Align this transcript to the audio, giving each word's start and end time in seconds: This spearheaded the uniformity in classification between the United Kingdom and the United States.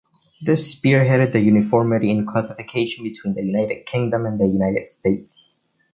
This 0.41 0.73
spearheaded 0.73 1.31
the 1.31 1.41
uniformity 1.41 2.09
in 2.09 2.25
classification 2.25 3.03
between 3.03 3.35
the 3.35 3.43
United 3.43 3.85
Kingdom 3.85 4.25
and 4.25 4.39
the 4.39 4.47
United 4.47 4.89
States. 4.89 5.53